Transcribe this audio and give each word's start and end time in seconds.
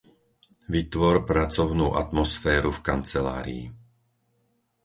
Vytvor 0.73 1.15
pracovnú 1.31 1.87
atmosféru 2.03 2.69
v 2.75 2.79
kancelárii. 2.89 3.63